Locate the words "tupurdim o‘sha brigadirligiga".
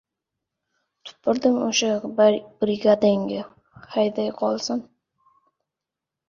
1.09-3.45